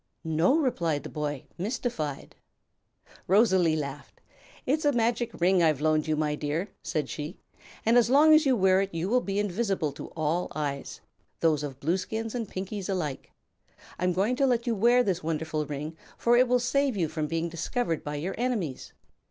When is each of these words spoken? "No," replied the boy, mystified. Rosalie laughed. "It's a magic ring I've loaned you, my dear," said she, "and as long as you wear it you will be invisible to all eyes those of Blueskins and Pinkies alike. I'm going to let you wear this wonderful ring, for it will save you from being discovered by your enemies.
"No," 0.23 0.57
replied 0.57 1.03
the 1.03 1.09
boy, 1.11 1.43
mystified. 1.59 2.35
Rosalie 3.27 3.75
laughed. 3.75 4.19
"It's 4.65 4.83
a 4.83 4.91
magic 4.91 5.31
ring 5.39 5.61
I've 5.61 5.79
loaned 5.79 6.07
you, 6.07 6.15
my 6.15 6.33
dear," 6.33 6.69
said 6.81 7.07
she, 7.07 7.37
"and 7.85 7.99
as 7.99 8.09
long 8.09 8.33
as 8.33 8.43
you 8.43 8.55
wear 8.55 8.81
it 8.81 8.95
you 8.95 9.07
will 9.09 9.21
be 9.21 9.37
invisible 9.37 9.91
to 9.91 10.07
all 10.15 10.51
eyes 10.55 11.01
those 11.39 11.61
of 11.61 11.79
Blueskins 11.79 12.33
and 12.33 12.49
Pinkies 12.49 12.89
alike. 12.89 13.31
I'm 13.99 14.11
going 14.11 14.35
to 14.37 14.47
let 14.47 14.65
you 14.65 14.73
wear 14.73 15.03
this 15.03 15.21
wonderful 15.21 15.67
ring, 15.67 15.95
for 16.17 16.35
it 16.35 16.47
will 16.47 16.57
save 16.59 16.97
you 16.97 17.07
from 17.07 17.27
being 17.27 17.47
discovered 17.47 18.03
by 18.03 18.15
your 18.15 18.33
enemies. 18.39 18.93